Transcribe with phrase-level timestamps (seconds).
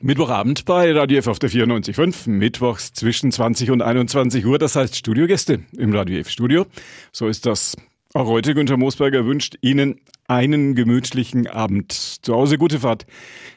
[0.00, 4.94] Mittwochabend bei Radio F auf der 94.5, mittwochs zwischen 20 und 21 Uhr, das heißt
[4.94, 6.66] Studiogäste im Radio F Studio.
[7.10, 7.76] So ist das
[8.14, 8.54] auch heute.
[8.54, 11.92] Günter Moosberger wünscht Ihnen einen gemütlichen Abend.
[11.92, 13.06] Zu Hause gute Fahrt,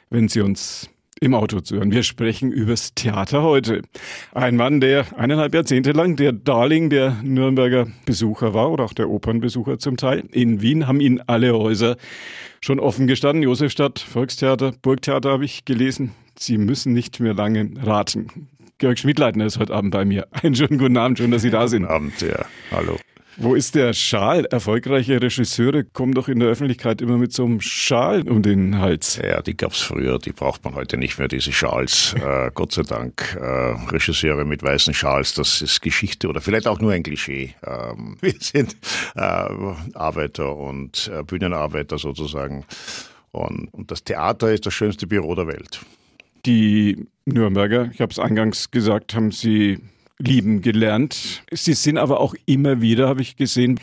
[0.10, 0.90] wenn Sie uns
[1.24, 1.92] im Auto zu hören.
[1.92, 3.84] Wir sprechen übers Theater heute.
[4.34, 9.08] Ein Mann, der eineinhalb Jahrzehnte lang der Darling der Nürnberger Besucher war oder auch der
[9.08, 10.24] Opernbesucher zum Teil.
[10.32, 11.98] In Wien haben ihn alle Häuser
[12.60, 13.44] schon offen gestanden.
[13.44, 16.12] Josefstadt, Volkstheater, Burgtheater habe ich gelesen.
[16.40, 18.48] Sie müssen nicht mehr lange raten.
[18.80, 20.28] Georg Schmidleitner ist heute Abend bei mir.
[20.32, 21.84] Einen schönen guten Abend, schön, dass Sie da sind.
[21.84, 22.46] Guten Abend, ja.
[22.72, 22.98] Hallo.
[23.38, 24.46] Wo ist der Schal?
[24.46, 29.20] Erfolgreiche Regisseure kommen doch in der Öffentlichkeit immer mit so einem Schal um den Hals.
[29.24, 32.16] Ja, die gab's früher, die braucht man heute nicht mehr, diese Schals.
[32.32, 33.36] Äh, Gott sei Dank.
[33.40, 33.44] Äh,
[33.92, 37.56] Regisseure mit weißen Schals, das ist Geschichte oder vielleicht auch nur ein Klischee.
[37.66, 38.78] Ähm, wir sind
[39.16, 39.22] äh,
[39.94, 42.64] Arbeiter und äh, Bühnenarbeiter sozusagen.
[43.32, 45.82] Und, und das Theater ist das schönste Büro der Welt.
[46.46, 49.80] Die Nürnberger, ich habe es eingangs gesagt, haben Sie
[50.22, 51.44] lieben gelernt.
[51.52, 53.80] Sie sind aber auch immer wieder, habe ich gesehen,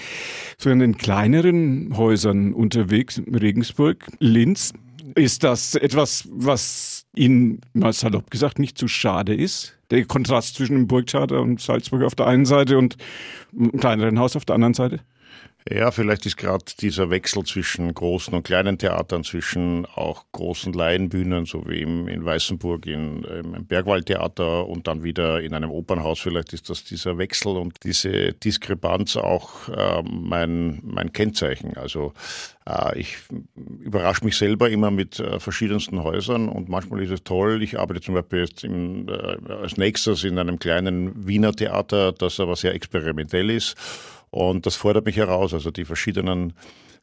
[0.58, 4.72] so in den kleineren Häusern unterwegs, Regensburg, Linz.
[5.14, 9.75] Ist das etwas, was Ihnen, mal salopp gesagt, nicht zu schade ist?
[9.91, 12.97] Der Kontrast zwischen dem Burgtheater und Salzburg auf der einen Seite und
[13.58, 15.00] einem kleineren Haus auf der anderen Seite?
[15.70, 21.44] Ja, vielleicht ist gerade dieser Wechsel zwischen großen und kleinen Theatern, zwischen auch großen Laienbühnen,
[21.44, 26.55] so wie im, in Weißenburg in, im Bergwaldtheater und dann wieder in einem Opernhaus, vielleicht
[26.55, 31.77] ist das dieser Wechsel und diese Diskrepanz auch äh, mein, mein Kennzeichen.
[31.77, 32.14] Also
[32.64, 33.19] äh, ich
[33.80, 37.62] überrasche mich selber immer mit äh, verschiedensten Häusern und manchmal ist es toll.
[37.62, 42.41] Ich arbeite zum Beispiel jetzt im, äh, als nächstes in einem kleinen Wiener Theater, das
[42.41, 43.77] aber sehr experimentell ist.
[44.30, 45.54] Und das fordert mich heraus.
[45.54, 46.54] Also die verschiedenen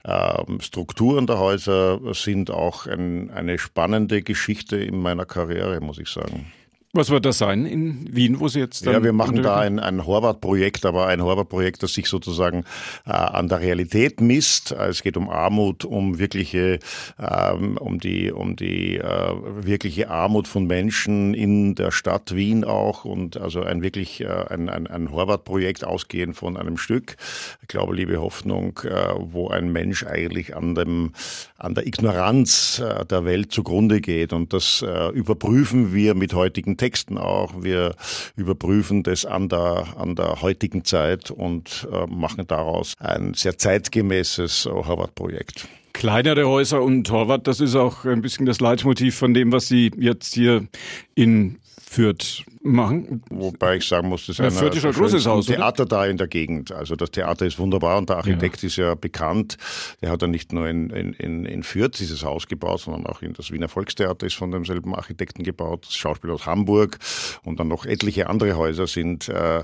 [0.03, 6.09] ähm, Strukturen der Häuser sind auch ein, eine spannende Geschichte in meiner Karriere, muss ich
[6.09, 6.51] sagen.
[6.95, 9.79] Was wird das sein in Wien, wo Sie jetzt dann Ja, wir machen da ein,
[9.79, 12.63] ein Horvath-Projekt, aber ein Horvath-Projekt, das sich sozusagen
[13.05, 14.71] äh, an der Realität misst.
[14.71, 16.79] Es geht um Armut, um wirkliche,
[17.19, 23.03] ähm, um die, um die äh, wirkliche Armut von Menschen in der Stadt Wien auch
[23.03, 27.17] und also ein wirklich äh, ein, ein, ein Horvath-Projekt ausgehend von einem Stück,
[27.61, 31.11] ich glaube, liebe Hoffnung, äh, wo ein Mensch eigentlich an dem,
[31.57, 36.77] an der Ignoranz äh, der Welt zugrunde geht und das äh, überprüfen wir mit heutigen
[36.85, 37.63] Texten auch.
[37.63, 37.95] Wir
[38.35, 44.69] überprüfen das an der, an der heutigen Zeit und äh, machen daraus ein sehr zeitgemäßes
[44.71, 45.67] Harvard-Projekt.
[45.93, 49.91] Kleinere Häuser und Torwart, das ist auch ein bisschen das Leitmotiv von dem, was Sie
[49.97, 50.67] jetzt hier
[51.15, 51.57] in
[51.95, 53.23] Fürth machen.
[53.29, 55.97] Wobei ich sagen muss, das ist ja, Fürth ist ein großes Haus, Theater oder?
[55.97, 56.73] da in der Gegend.
[56.73, 58.67] Also das Theater ist wunderbar und der Architekt ja.
[58.67, 59.57] ist ja bekannt.
[60.01, 63.31] Der hat ja nicht nur in, in, in Fürth dieses Haus gebaut, sondern auch in
[63.31, 65.85] das Wiener Volkstheater ist von demselben Architekten gebaut.
[65.85, 66.99] Das Schauspiel aus Hamburg
[67.43, 69.63] und dann noch etliche andere Häuser sind äh, äh,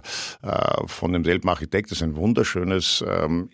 [0.85, 1.91] von demselben Architekt.
[1.91, 3.49] Das ist ein wunderschönes ähm,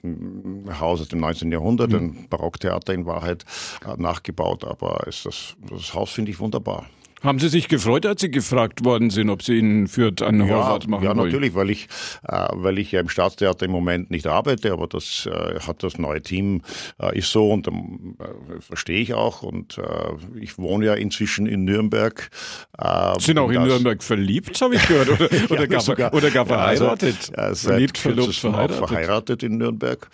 [0.79, 1.51] Haus aus dem 19.
[1.51, 1.95] Jahrhundert, mhm.
[1.95, 3.43] ein Barocktheater in Wahrheit
[3.87, 4.65] äh, nachgebaut.
[4.65, 6.85] Aber ist das, das Haus finde ich wunderbar.
[7.23, 10.53] Haben Sie sich gefreut, als Sie gefragt worden sind, ob Sie in Fürth einen ja,
[10.55, 11.25] Horvath machen Ja, wollen?
[11.25, 11.87] natürlich, weil ich,
[12.27, 15.97] äh, weil ich ja im Staatstheater im Moment nicht arbeite, aber das äh, hat das
[15.97, 16.61] neue Team,
[17.01, 19.41] äh, ist so und ähm, äh, verstehe ich auch.
[19.41, 22.29] Und äh, ich wohne ja inzwischen in Nürnberg.
[22.77, 26.29] Äh, sind auch in Nürnberg verliebt, habe ich gehört, oder, oder, ja, gar, sogar, oder
[26.29, 27.31] gar verheiratet.
[27.35, 28.83] Ja, also, verliebt, verlobt, verheiratet.
[28.83, 30.07] Auch verheiratet in Nürnberg.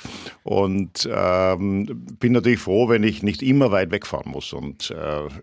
[0.44, 4.54] Und ähm, bin natürlich froh, wenn ich nicht immer weit wegfahren muss.
[4.54, 4.94] Und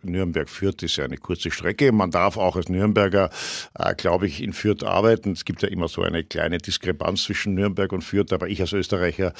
[0.02, 1.92] Nürnberg-Fürth ist ja eine kurze kurze Strecke.
[1.92, 3.30] Man darf auch als Nürnberger,
[3.78, 5.32] äh, glaube ich, in Fürth arbeiten.
[5.32, 8.72] Es gibt ja immer so eine kleine Diskrepanz zwischen Nürnberg und Fürth, aber ich als
[8.72, 9.32] Österreicher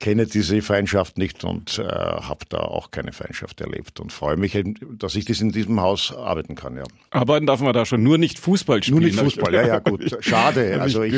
[0.00, 4.58] kenne diese Feindschaft nicht und äh, habe da auch keine Feindschaft erlebt und freue mich,
[4.98, 6.76] dass ich das in diesem Haus arbeiten kann.
[6.76, 6.84] Ja.
[7.10, 9.00] Arbeiten darf man da schon, nur nicht Fußball spielen.
[9.00, 10.16] Nur nicht Fußball, ja, ja, gut.
[10.20, 10.80] Schade.
[10.80, 11.14] Also ich,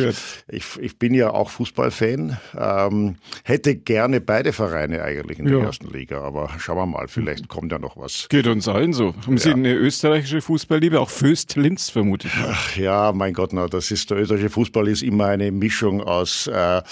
[0.49, 2.39] ich, ich bin ja auch Fußballfan.
[2.57, 5.65] Ähm, hätte gerne beide Vereine eigentlich in der ja.
[5.65, 8.29] ersten Liga, aber schauen wir mal, vielleicht kommt ja noch was.
[8.29, 9.15] Geht uns allen so.
[9.27, 9.39] Haben ja.
[9.39, 12.35] Sie eine österreichische Fußballliebe, auch Föst Linz vermute ich.
[12.37, 16.47] Ach ja, mein Gott, na, das ist der österreichische Fußball ist immer eine Mischung aus
[16.47, 16.83] äh, äh,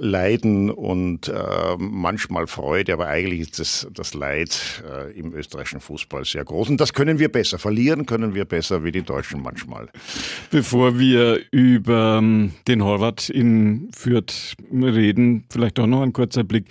[0.00, 1.32] Leiden und äh,
[1.78, 6.80] manchmal Freude, aber eigentlich ist das, das Leid äh, im österreichischen Fußball sehr groß und
[6.80, 7.58] das können wir besser.
[7.58, 9.88] Verlieren können wir besser wie die Deutschen manchmal.
[10.50, 16.66] Bevor wir über ähm, den Horvath in Fürth reden, vielleicht auch noch ein kurzer Blick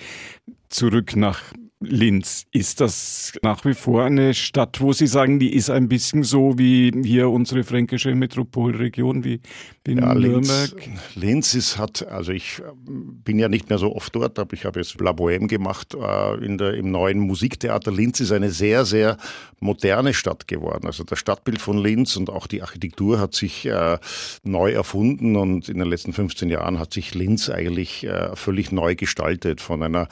[0.70, 1.42] zurück nach
[1.80, 2.46] Linz.
[2.52, 6.58] Ist das nach wie vor eine Stadt, wo Sie sagen, die ist ein bisschen so
[6.58, 9.42] wie hier unsere fränkische Metropolregion, wie
[9.86, 10.74] in ja, Nürnberg?
[10.76, 14.54] Linz, Linz ist, hat, also ich ähm, bin ja nicht mehr so oft dort, aber
[14.54, 17.92] ich habe jetzt La Bohème gemacht äh, in der, im neuen Musiktheater.
[17.92, 19.18] Linz ist eine sehr, sehr
[19.60, 20.88] moderne Stadt geworden.
[20.88, 24.00] Also das Stadtbild von Linz und auch die Architektur hat sich äh,
[24.44, 28.96] neu erfunden und in den letzten 15 Jahren hat sich Linz eigentlich äh, völlig neu
[28.96, 30.08] gestaltet von einer,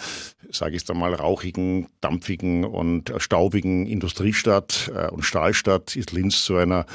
[0.51, 6.43] sage ich es einmal, rauchigen dreckigen, dampfigen und staubigen Industriestadt äh, und Stahlstadt ist Linz
[6.43, 6.85] zu einer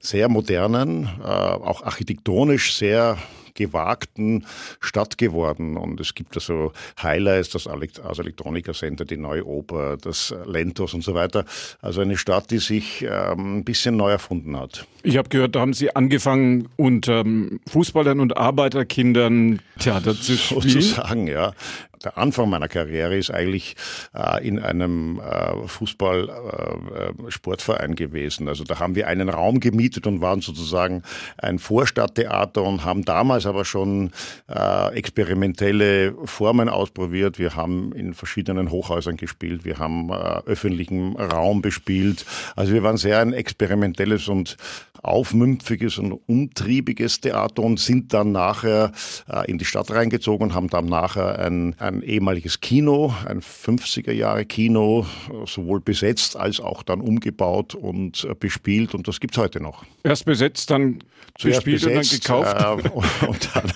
[0.00, 3.18] sehr modernen, äh, auch architektonisch sehr
[3.54, 4.46] gewagten
[4.78, 5.76] Stadt geworden.
[5.76, 6.72] Und es gibt also
[7.02, 11.44] Highlights, das Ars Electronica Center, die Neue Oper, das Lentos und so weiter.
[11.82, 14.86] Also eine Stadt, die sich ähm, ein bisschen neu erfunden hat.
[15.02, 20.60] Ich habe gehört, da haben Sie angefangen, unter ähm, Fußballern und Arbeiterkindern Theater zu spielen.
[20.60, 21.52] Sozusagen, ja
[22.04, 23.76] der Anfang meiner Karriere ist eigentlich
[24.14, 28.48] äh, in einem äh, Fußball-Sportverein äh, gewesen.
[28.48, 31.02] Also da haben wir einen Raum gemietet und waren sozusagen
[31.36, 34.12] ein Vorstadttheater und haben damals aber schon
[34.48, 37.38] äh, experimentelle Formen ausprobiert.
[37.38, 42.24] Wir haben in verschiedenen Hochhäusern gespielt, wir haben äh, öffentlichen Raum bespielt.
[42.56, 44.56] Also wir waren sehr ein experimentelles und
[45.02, 48.92] aufmümpfiges und umtriebiges Theater und sind dann nachher
[49.28, 54.12] äh, in die Stadt reingezogen und haben dann nachher ein, ein ehemaliges Kino, ein 50er
[54.12, 55.06] Jahre Kino,
[55.46, 59.84] sowohl besetzt als auch dann umgebaut und äh, bespielt und das gibt's heute noch.
[60.02, 61.02] Erst besetzt, dann
[61.38, 63.12] Zuerst bespielt besetzt, und dann gekauft.
[63.22, 63.72] Äh, und dann,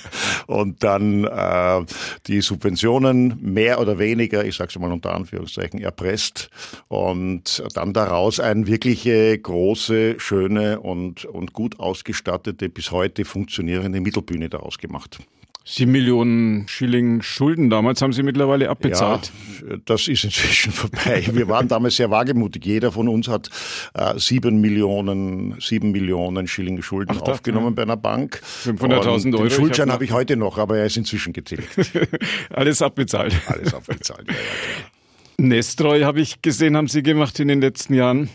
[0.46, 1.86] und dann äh,
[2.26, 6.50] die Subventionen mehr oder weniger, ich sage es mal unter Anführungszeichen, erpresst
[6.88, 14.48] und dann daraus eine wirkliche große, schöne und, und gut ausgestattete, bis heute funktionierende Mittelbühne
[14.48, 15.20] daraus gemacht.
[15.64, 19.30] Sieben Millionen Schilling Schulden damals haben Sie mittlerweile abbezahlt.
[19.68, 21.24] Ja, das ist inzwischen vorbei.
[21.32, 22.64] Wir waren damals sehr wagemutig.
[22.66, 23.48] Jeder von uns hat
[23.94, 27.72] äh, sieben Millionen, sieben Millionen Schilling Schulden Ach, aufgenommen ja.
[27.74, 28.42] bei einer Bank.
[28.64, 29.44] 500.000 Euro.
[29.44, 31.68] Den Schuldschein habe hab ich heute noch, aber er ist inzwischen getilgt.
[32.50, 33.34] Alles abbezahlt.
[33.46, 38.28] Alles abbezahlt, ja, ja, Nestreu habe ich gesehen, haben Sie gemacht in den letzten Jahren.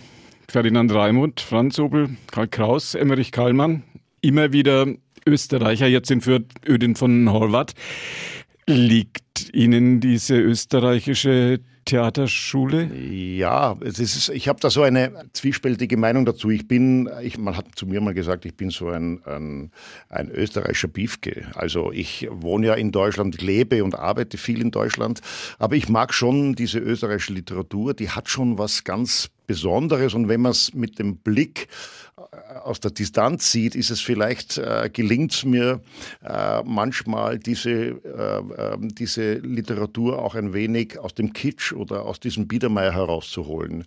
[0.50, 3.84] Ferdinand Raimund, Franz Obel, Karl Kraus, Emmerich Kallmann.
[4.22, 4.88] Immer wieder
[5.28, 7.74] Österreicher, jetzt in Fürth, Ödin von Horvath.
[8.66, 12.94] Liegt Ihnen diese österreichische Theaterschule?
[12.94, 16.50] Ja, es ist, ich habe da so eine zwiespältige Meinung dazu.
[16.50, 19.72] Ich bin, ich, man hat zu mir mal gesagt, ich bin so ein, ein,
[20.10, 21.48] ein österreichischer Biefke.
[21.56, 25.22] Also ich wohne ja in Deutschland, lebe und arbeite viel in Deutschland,
[25.60, 30.42] aber ich mag schon diese österreichische Literatur, die hat schon was ganz Besonderes und wenn
[30.42, 31.70] man es mit dem Blick
[32.18, 35.82] äh, aus der Distanz sieht, ist es vielleicht, äh, gelingt es mir
[36.24, 42.20] äh, manchmal diese, äh, ähm, diese Literatur auch ein wenig aus dem Kitsch oder aus
[42.20, 43.86] diesem Biedermeier herauszuholen.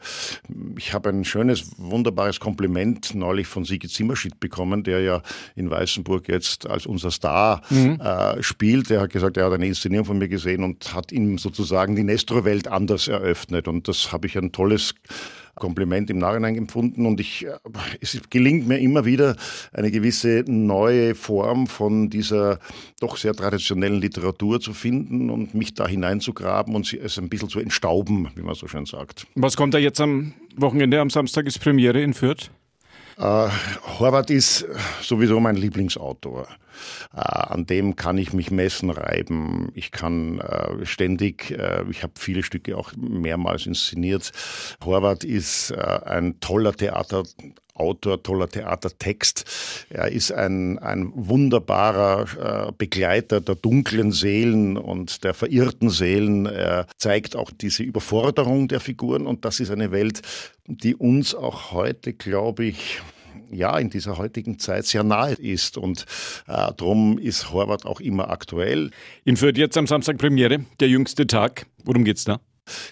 [0.79, 5.23] Ich habe ein schönes, wunderbares Kompliment neulich von Sigi Zimmerschied bekommen, der ja
[5.57, 8.01] in Weißenburg jetzt als unser Star mhm.
[8.01, 8.89] äh, spielt.
[8.91, 12.05] Der hat gesagt, er hat eine Inszenierung von mir gesehen und hat ihm sozusagen die
[12.05, 13.69] Nestro-Welt anders eröffnet.
[13.69, 14.95] Und das habe ich ein tolles
[15.61, 17.53] Kompliment im Nachhinein empfunden und ich, äh,
[18.01, 19.37] es gelingt mir immer wieder
[19.73, 22.59] eine gewisse neue Form von dieser
[22.99, 27.61] doch sehr traditionellen Literatur zu finden und mich da hineinzugraben und es ein bisschen zu
[27.61, 29.29] entstauben, wie man so schön sagt.
[29.37, 31.01] Was kommt da jetzt am Wochenende?
[31.01, 32.51] Am Samstag ist Premiere in Fürth?
[33.19, 33.49] Äh,
[33.99, 34.67] Horvath ist
[35.03, 36.47] sowieso mein Lieblingsautor.
[37.15, 39.71] Äh, an dem kann ich mich messen, reiben.
[39.75, 44.33] Ich kann äh, ständig, äh, ich habe viele Stücke auch mehrmals inszeniert.
[44.85, 47.25] Horvath ist äh, ein toller Theater.
[47.81, 49.45] Autor, toller Theatertext.
[49.91, 56.47] Er ist ein, ein wunderbarer äh, Begleiter der dunklen Seelen und der verirrten Seelen.
[56.47, 60.21] Er zeigt auch diese Überforderung der Figuren und das ist eine Welt,
[60.67, 63.01] die uns auch heute, glaube ich,
[63.51, 65.77] ja in dieser heutigen Zeit sehr nahe ist.
[65.77, 66.07] Und
[66.47, 68.91] äh, darum ist Horvath auch immer aktuell.
[69.25, 71.67] In Fürth jetzt am Samstag Premiere, der jüngste Tag.
[71.85, 72.41] Worum geht's da?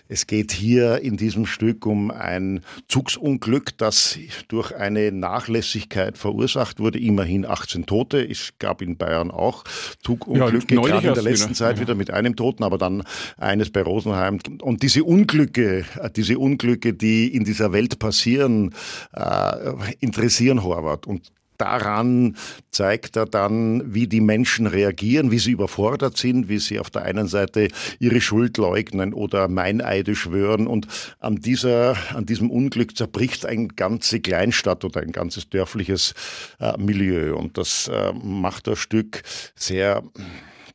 [0.08, 4.18] Es geht hier in diesem Stück um ein Zugsunglück, das
[4.48, 6.98] durch eine Nachlässigkeit verursacht wurde.
[6.98, 8.22] Immerhin 18 Tote.
[8.28, 9.64] Es gab in Bayern auch
[10.02, 11.54] Zugunglücke, ja, gerade in der letzten wieder.
[11.54, 11.82] Zeit ja.
[11.82, 13.02] wieder mit einem Toten, aber dann
[13.36, 14.38] eines bei Rosenheim.
[14.62, 15.84] Und diese Unglücke,
[16.16, 18.74] diese Unglücke, die in dieser Welt passieren,
[19.12, 21.06] äh, interessieren Horvath.
[21.06, 22.36] Und daran
[22.70, 27.02] zeigt er dann, wie die Menschen reagieren, wie sie überfordert sind, wie sie auf der
[27.02, 30.66] einen Seite ihre Schuld leugnen oder Meineide schwören.
[30.66, 30.86] Und
[31.18, 36.14] an, dieser, an diesem Unglück zerbricht eine ganze Kleinstadt oder ein ganzes dörfliches
[36.60, 37.36] äh, Milieu.
[37.36, 39.22] Und das äh, macht das Stück
[39.54, 40.02] sehr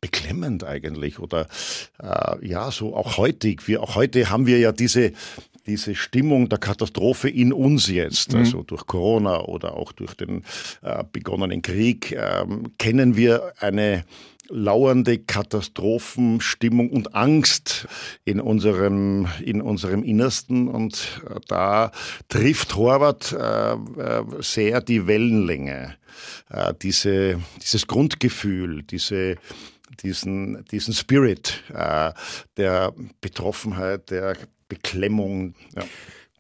[0.02, 1.48] beklemmend eigentlich oder
[2.02, 3.70] äh, ja, so auch heutig.
[3.70, 5.14] Wir, auch heute haben wir ja diese,
[5.66, 8.40] diese Stimmung der Katastrophe in uns jetzt, mhm.
[8.40, 10.44] also durch Corona oder auch durch den
[10.82, 14.04] äh, begonnenen Krieg, ähm, kennen wir eine
[14.50, 17.88] lauernde Katastrophenstimmung und Angst
[18.26, 20.68] in unserem, in unserem Innersten.
[20.68, 21.92] Und äh, da
[22.30, 25.96] trifft Horvath äh, äh, sehr die Wellenlänge,
[26.50, 29.38] äh, diese, dieses Grundgefühl, diese,
[30.04, 32.12] diesen, diesen Spirit äh,
[32.58, 34.38] der Betroffenheit, der
[34.74, 35.56] Beklemmung.
[35.76, 35.84] Ja.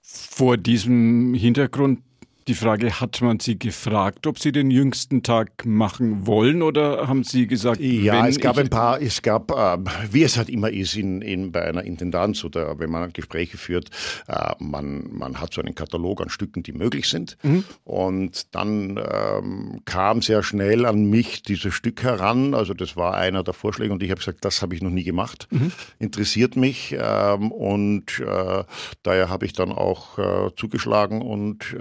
[0.02, 2.00] Vor diesem Hintergrund
[2.48, 7.24] die Frage, hat man Sie gefragt, ob Sie den jüngsten Tag machen wollen oder haben
[7.24, 9.78] Sie gesagt, ja, es gab ein paar, es gab, äh,
[10.12, 13.90] wie es halt immer ist in, in, bei einer Intendanz oder wenn man Gespräche führt,
[14.28, 17.64] äh, man, man hat so einen Katalog an Stücken, die möglich sind mhm.
[17.84, 23.44] und dann ähm, kam sehr schnell an mich dieses Stück heran, also das war einer
[23.44, 25.72] der Vorschläge und ich habe gesagt, das habe ich noch nie gemacht, mhm.
[26.00, 28.64] interessiert mich ähm, und äh,
[29.04, 31.74] daher habe ich dann auch äh, zugeschlagen und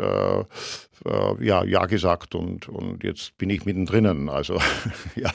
[0.52, 4.28] äh, äh, ja, ja gesagt und, und jetzt bin ich mittendrin.
[4.28, 4.58] Also,
[5.16, 5.30] ja.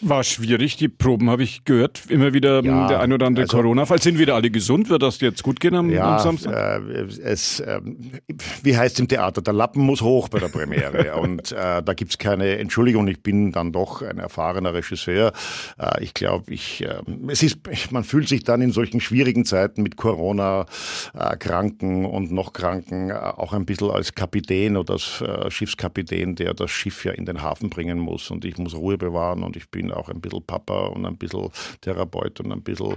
[0.00, 2.02] War schwierig, die Proben habe ich gehört.
[2.08, 4.00] Immer wieder ja, der ein oder andere also, Corona-Fall.
[4.00, 4.90] Sind wieder alle gesund?
[4.90, 6.82] Wird das jetzt gut gehen am, ja, am Samstag?
[6.88, 7.80] Äh, es, äh,
[8.62, 9.42] wie heißt es im Theater?
[9.42, 11.16] Der Lappen muss hoch bei der Premiere.
[11.20, 13.08] und äh, da gibt es keine Entschuldigung.
[13.08, 15.32] Ich bin dann doch ein erfahrener Regisseur.
[15.78, 17.58] Äh, ich glaube, ich, äh, es ist,
[17.90, 20.66] man fühlt sich dann in solchen schwierigen Zeiten mit Corona,
[21.38, 26.70] Kranken und noch Kranken auch ein bisschen als Kapitän oder als äh, Schiffskapitän, der das
[26.70, 28.30] Schiff ja in den Hafen bringen muss.
[28.30, 31.50] Und ich muss Ruhe bewahren und ich bin auch ein bisschen Papa und ein bisschen
[31.80, 32.96] Therapeut und ein bisschen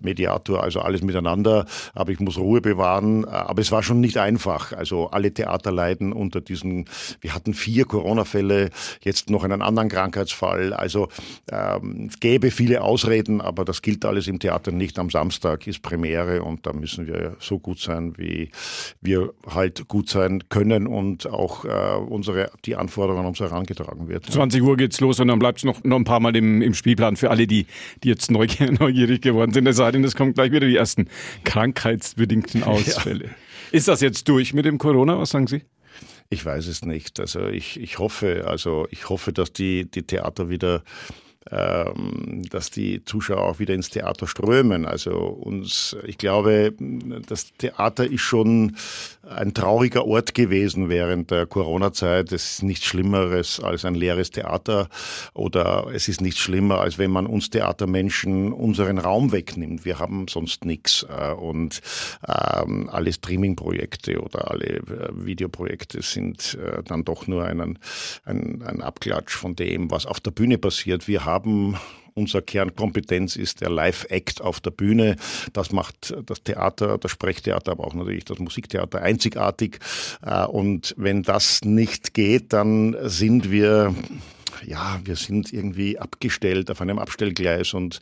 [0.00, 4.72] Mediator, also alles miteinander, aber ich muss Ruhe bewahren, aber es war schon nicht einfach,
[4.72, 6.86] also alle Theater leiden unter diesen,
[7.20, 8.70] wir hatten vier Corona-Fälle,
[9.02, 11.08] jetzt noch einen anderen Krankheitsfall, also
[11.50, 14.98] ähm, es gäbe viele Ausreden, aber das gilt alles im Theater nicht.
[14.98, 18.50] Am Samstag ist Premiere und da müssen wir so gut sein, wie
[19.00, 20.86] wir halt gut sein können.
[20.86, 24.26] und auch auch äh, unsere, die Anforderungen uns herangetragen wird.
[24.26, 26.74] 20 Uhr geht's los und dann bleibt es noch, noch ein paar Mal im, im
[26.74, 27.66] Spielplan für alle, die,
[28.02, 29.66] die jetzt neugierig geworden sind.
[29.66, 31.08] Es sei denn, es kommen gleich wieder die ersten
[31.44, 33.24] krankheitsbedingten Ausfälle.
[33.24, 33.30] Ja.
[33.72, 35.18] Ist das jetzt durch mit dem Corona?
[35.18, 35.62] Was sagen Sie?
[36.28, 37.18] Ich weiß es nicht.
[37.18, 40.82] Also ich, ich hoffe, also ich hoffe, dass die, die Theater wieder
[41.44, 44.84] dass die Zuschauer auch wieder ins Theater strömen.
[44.84, 46.74] Also uns, ich glaube,
[47.26, 48.76] das Theater ist schon
[49.26, 52.32] ein trauriger Ort gewesen während der Corona-Zeit.
[52.32, 54.88] Es ist nichts Schlimmeres als ein leeres Theater
[55.32, 59.84] oder es ist nichts schlimmer, als wenn man uns Theatermenschen unseren Raum wegnimmt.
[59.86, 61.80] Wir haben sonst nichts äh, und
[62.28, 64.82] ähm, alle Streaming-Projekte oder alle äh,
[65.12, 67.78] Videoprojekte sind äh, dann doch nur ein,
[68.24, 71.08] ein, ein Abklatsch von dem, was auf der Bühne passiert.
[71.08, 71.29] Wir haben
[72.14, 75.16] unser Kernkompetenz ist der Live-Act auf der Bühne.
[75.52, 79.78] Das macht das Theater, das Sprechtheater, aber auch natürlich das Musiktheater einzigartig.
[80.24, 83.94] Äh, und wenn das nicht geht, dann sind wir
[84.66, 88.00] ja, wir sind irgendwie abgestellt auf einem Abstellgleis und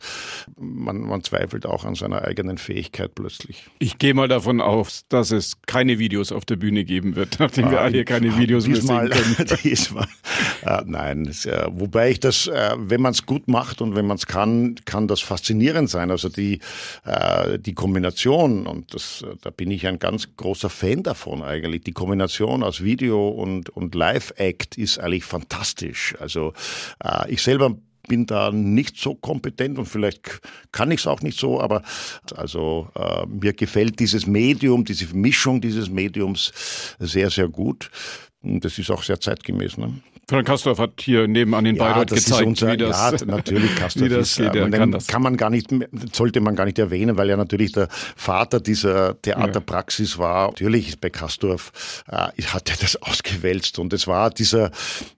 [0.57, 3.65] man, man zweifelt auch an seiner eigenen Fähigkeit plötzlich.
[3.79, 7.65] Ich gehe mal davon aus, dass es keine Videos auf der Bühne geben wird, nachdem
[7.65, 9.59] ah, wir alle keine Videos diesmal, mehr sehen können.
[9.63, 10.07] diesmal,
[10.65, 14.17] äh, nein, äh, wobei ich das, äh, wenn man es gut macht und wenn man
[14.17, 16.11] es kann, kann das faszinierend sein.
[16.11, 16.59] Also die,
[17.05, 21.93] äh, die Kombination, und das, da bin ich ein ganz großer Fan davon eigentlich, die
[21.93, 26.15] Kombination aus Video und, und Live-Act ist eigentlich fantastisch.
[26.19, 26.48] Also
[27.03, 27.75] äh, ich selber
[28.07, 30.41] bin da nicht so kompetent und vielleicht
[30.71, 31.83] kann ich es auch nicht so, aber
[32.35, 36.51] also äh, mir gefällt dieses Medium, diese Mischung dieses Mediums
[36.99, 37.89] sehr, sehr gut.
[38.41, 39.77] Und das ist auch sehr zeitgemäß.
[39.77, 40.01] Ne?
[40.29, 44.05] Frank Kastorf hat hier nebenan den ja, Bayreuth gezeigt, unser, wie das, ja, natürlich Kastorf
[44.05, 44.53] wie das geht.
[44.53, 45.07] Ist, kann, das.
[45.07, 45.73] kann man gar nicht,
[46.13, 50.19] sollte man gar nicht erwähnen, weil er natürlich der Vater dieser Theaterpraxis ja.
[50.19, 50.47] war.
[50.49, 54.69] Natürlich bei Kastorf äh, hat er das ausgewälzt und es war dieser,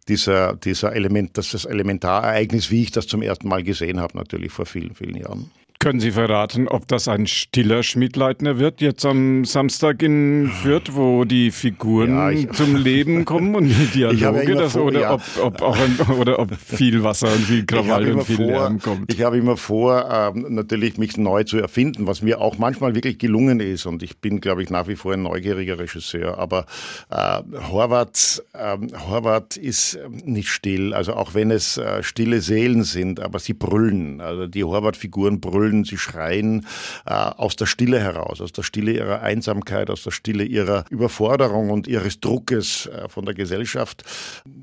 [0.07, 4.53] dieser, dieser Element, das, das Elementarereignis, wie ich das zum ersten Mal gesehen habe, natürlich
[4.53, 5.51] vor vielen, vielen Jahren.
[5.81, 11.25] Können Sie verraten, ob das ein stiller Schmidleitner wird, jetzt am Samstag in Fürth, wo
[11.25, 15.13] die Figuren ja, ich, zum Leben kommen und die Dialoge, ja das, vor, oder, ja.
[15.15, 18.79] ob, ob auch ein, oder ob viel Wasser und viel Krawall und viel vor, Lärm
[18.79, 19.11] kommt?
[19.11, 23.17] Ich habe immer vor, ähm, natürlich mich neu zu erfinden, was mir auch manchmal wirklich
[23.17, 26.67] gelungen ist und ich bin, glaube ich, nach wie vor ein neugieriger Regisseur, aber
[27.09, 28.77] äh, Horvath, äh,
[29.09, 33.53] Horvath ist ähm, nicht still, also auch wenn es äh, stille Seelen sind, aber sie
[33.53, 36.65] brüllen, also die Horvath-Figuren brüllen jubeln, sie schreien
[37.05, 41.69] äh, aus der Stille heraus, aus der Stille ihrer Einsamkeit, aus der Stille ihrer Überforderung
[41.69, 44.03] und ihres Druckes äh, von der Gesellschaft.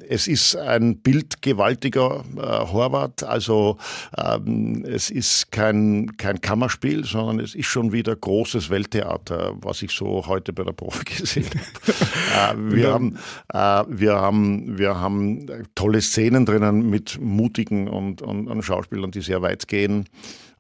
[0.09, 3.79] Es ist ein bildgewaltiger äh, Horvath, also
[4.17, 9.93] ähm, es ist kein, kein Kammerspiel, sondern es ist schon wieder großes Welttheater, was ich
[9.93, 11.47] so heute bei der Profi gesehen
[12.35, 12.59] habe.
[12.59, 13.19] äh, wir, haben,
[13.53, 19.21] äh, wir, haben, wir haben tolle Szenen drinnen mit mutigen und, und, und Schauspielern, die
[19.21, 20.07] sehr weit gehen.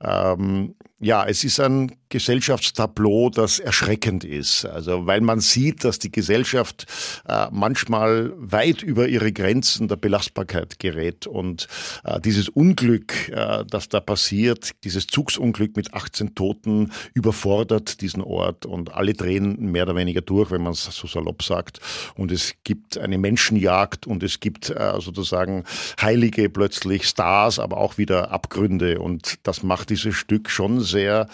[0.00, 4.64] Ähm, ja, es ist ein Gesellschaftstableau, das erschreckend ist.
[4.64, 6.86] Also, weil man sieht, dass die Gesellschaft
[7.28, 11.26] äh, manchmal weit über ihre Grenzen der Belastbarkeit gerät.
[11.26, 11.68] Und
[12.04, 18.66] äh, dieses Unglück, äh, das da passiert, dieses Zugsunglück mit 18 Toten, überfordert diesen Ort
[18.66, 21.78] und alle drehen mehr oder weniger durch, wenn man es so salopp sagt.
[22.16, 25.64] Und es gibt eine Menschenjagd und es gibt äh, sozusagen
[26.00, 28.98] Heilige plötzlich, Stars, aber auch wieder Abgründe.
[28.98, 31.28] Und das macht dieses Stück schon sehr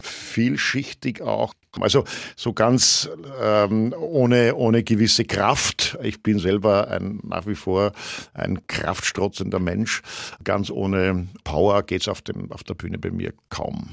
[0.00, 1.54] vielschichtig auch.
[1.80, 2.04] Also
[2.36, 3.08] so ganz
[3.40, 5.98] ähm, ohne, ohne gewisse Kraft.
[6.02, 7.92] Ich bin selber ein, nach wie vor
[8.32, 10.02] ein kraftstrotzender Mensch.
[10.44, 13.90] Ganz ohne Power geht's auf, auf der Bühne bei mir kaum.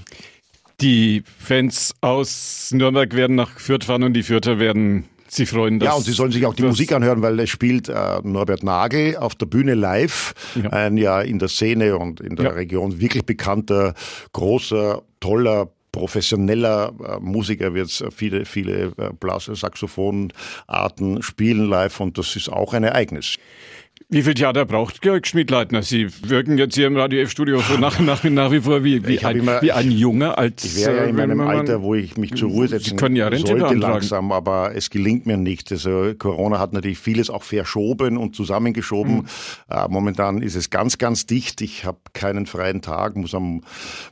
[0.80, 5.88] Die Fans aus Nürnberg werden nach Fürth fahren und die Fürther werden Sie freuen dass
[5.88, 9.16] Ja, und Sie sollen sich auch die Musik anhören, weil es spielt äh, Norbert Nagel
[9.16, 10.34] auf der Bühne live.
[10.62, 10.72] Ja.
[10.72, 12.52] Ein ja in der Szene und in der ja.
[12.52, 13.94] Region wirklich bekannter,
[14.34, 22.36] großer, toller professioneller äh, Musiker wird viele, viele äh, Blase, Saxophonarten spielen live und das
[22.36, 23.38] ist auch ein Ereignis.
[24.10, 25.84] Wie viel Theater braucht Georg Schmidleitner?
[25.84, 29.20] Sie wirken jetzt hier im Radio F-Studio so nach, nach, nach wie vor wie, wie,
[29.20, 30.38] ein, immer, wie ein Junge.
[30.38, 32.98] Als, ich wäre ja in äh, meinem man, Alter, wo ich mich zur Ruhe setzen
[32.98, 35.72] können ja Rente sollte langsam, aber es gelingt mir nicht.
[35.72, 39.16] Also Corona hat natürlich vieles auch verschoben und zusammengeschoben.
[39.16, 39.26] Mhm.
[39.70, 41.62] Äh, momentan ist es ganz, ganz dicht.
[41.62, 43.62] Ich habe keinen freien Tag, muss am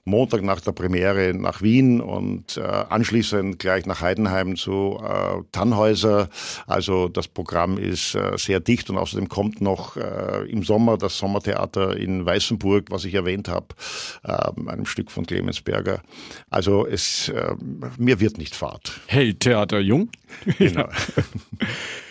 [0.06, 6.30] Montag nach der Premiere nach Wien und äh, anschließend gleich nach Heidenheim zu äh, Tannhäuser.
[6.68, 10.98] Also das Programm ist äh, sehr dicht und außerdem kommt noch auch äh, im Sommer
[10.98, 13.68] das Sommertheater in Weißenburg, was ich erwähnt habe,
[14.24, 16.02] äh, einem Stück von Clemens Berger.
[16.50, 17.56] Also es, äh,
[17.98, 18.92] mir wird nicht fad.
[19.08, 20.10] Hey, Theater Jung.
[20.58, 20.90] Genau.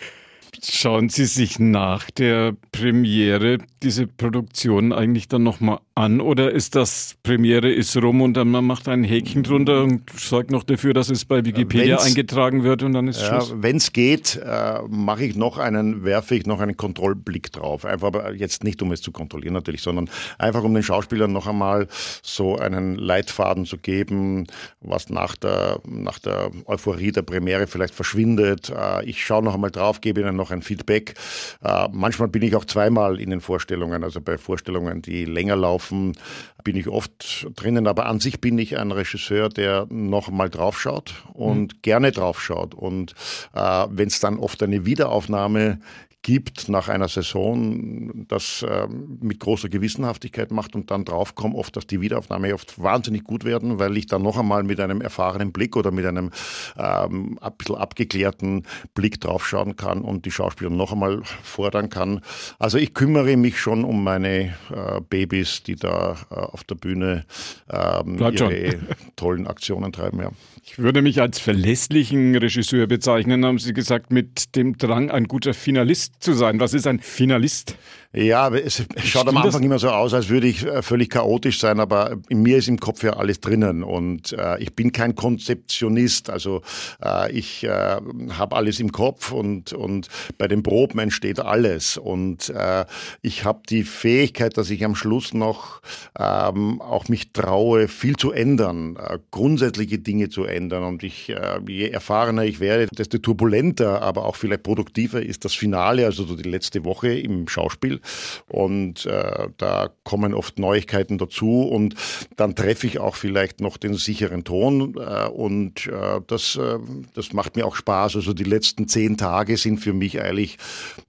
[0.61, 7.15] Schauen Sie sich nach der Premiere diese Produktion eigentlich dann nochmal an oder ist das
[7.23, 11.09] Premiere ist rum und dann man macht ein Häkchen drunter und sorgt noch dafür, dass
[11.09, 13.53] es bei Wikipedia wenn's, eingetragen wird und dann ist Schluss?
[13.57, 17.85] Wenn es geht, äh, mache ich noch einen, werfe ich noch einen Kontrollblick drauf.
[17.85, 21.87] Einfach jetzt nicht, um es zu kontrollieren natürlich, sondern einfach um den Schauspielern noch einmal
[22.21, 24.47] so einen Leitfaden zu geben,
[24.81, 28.69] was nach der, nach der Euphorie der Premiere vielleicht verschwindet.
[28.69, 31.15] Äh, ich schaue noch einmal drauf, gebe ihnen noch ein Feedback.
[31.63, 35.79] Äh, manchmal bin ich auch zweimal in den Vorstellungen, also bei Vorstellungen, die länger laufen
[35.79, 36.17] laufen,
[36.63, 37.87] bin ich oft drinnen.
[37.87, 41.79] Aber an sich bin ich ein Regisseur, der noch mal draufschaut und mhm.
[41.81, 42.73] gerne draufschaut.
[42.73, 43.13] Und
[43.53, 45.79] äh, wenn es dann oft eine Wiederaufnahme
[46.21, 51.87] gibt nach einer Saison, das äh, mit großer Gewissenhaftigkeit macht und dann draufkommt oft, dass
[51.87, 55.77] die Wiederaufnahme oft wahnsinnig gut werden, weil ich dann noch einmal mit einem erfahrenen Blick
[55.77, 56.31] oder mit einem
[56.77, 62.19] ähm, ein bisschen abgeklärten Blick draufschauen kann und die Schauspieler noch einmal fordern kann.
[62.59, 67.25] Also ich kümmere mich schon um meine äh, Babys, die da äh, auf der Bühne
[67.71, 68.75] ähm, ihre
[69.15, 70.19] tollen Aktionen treiben.
[70.19, 70.31] Ja.
[70.63, 75.53] Ich würde mich als verlässlichen Regisseur bezeichnen, haben Sie gesagt, mit dem Drang, ein guter
[75.53, 76.59] Finalist zu sein.
[76.59, 77.75] Was ist ein Finalist?
[78.11, 79.65] Ja, es schaut am Anfang das?
[79.65, 82.79] immer so aus, als würde ich äh, völlig chaotisch sein, aber in mir ist im
[82.79, 86.63] Kopf ja alles drinnen und äh, ich bin kein Konzeptionist, also
[87.05, 87.97] äh, ich äh,
[88.31, 90.07] habe alles im Kopf und, und
[90.39, 92.85] bei den Proben entsteht alles und äh,
[93.21, 95.79] ich habe die Fähigkeit, dass ich am Schluss noch
[96.17, 101.31] ähm, auch mich traue, viel zu ändern, äh, grundsätzliche Dinge zu ändern und ich,
[101.67, 106.35] je erfahrener ich werde, desto turbulenter, aber auch vielleicht produktiver ist das Finale, also so
[106.35, 108.01] die letzte Woche im Schauspiel
[108.47, 111.95] und äh, da kommen oft Neuigkeiten dazu und
[112.35, 116.79] dann treffe ich auch vielleicht noch den sicheren Ton äh, und äh, das, äh,
[117.13, 118.15] das macht mir auch Spaß.
[118.15, 120.57] Also die letzten zehn Tage sind für mich eigentlich,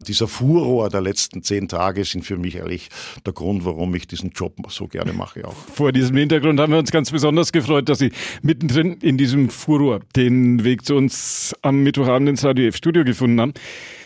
[0.07, 2.89] dieser Furor der letzten zehn Tage sind für mich eigentlich
[3.25, 5.55] der Grund, warum ich diesen Job so gerne mache auch.
[5.55, 10.01] Vor diesem Hintergrund haben wir uns ganz besonders gefreut, dass Sie mittendrin in diesem Furor
[10.17, 13.55] den Weg zu uns am Mittwochabend ins Radio F-Studio gefunden haben.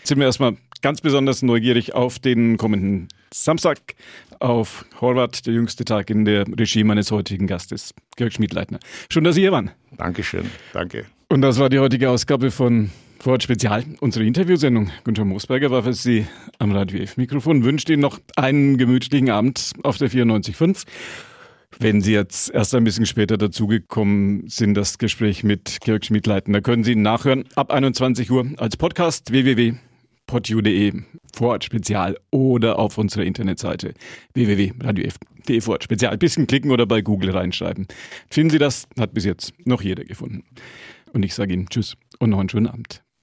[0.06, 3.94] Sind wir erstmal ganz besonders neugierig auf den kommenden Samstag
[4.38, 8.80] auf Horvath, der jüngste Tag in der Regie meines heutigen Gastes, Georg Schmidleitner.
[9.10, 9.70] Schön, dass Sie hier waren.
[9.96, 11.06] Dankeschön, danke.
[11.30, 14.90] Und das war die heutige Ausgabe von Vorort Spezial, unsere Interviewsendung.
[15.04, 16.26] Günther Moosberger war für Sie
[16.58, 17.64] am Radio F Mikrofon.
[17.64, 20.84] Wünscht Ihnen noch einen gemütlichen Abend auf der 94.5.
[21.78, 26.60] Wenn Sie jetzt erst ein bisschen später dazugekommen sind, das Gespräch mit Georg Schmidleiten, da
[26.60, 29.93] können Sie ihn nachhören ab 21 Uhr als Podcast www.podu.de
[30.28, 33.94] Vorort Spezial oder auf unserer Internetseite
[34.34, 36.12] www.radiof.de Vorort Spezial.
[36.12, 37.86] Ein bisschen klicken oder bei Google reinschreiben.
[38.30, 38.88] Finden Sie das?
[38.98, 40.44] Hat bis jetzt noch jeder gefunden.
[41.12, 43.03] Und ich sage Ihnen Tschüss und noch einen schönen Abend.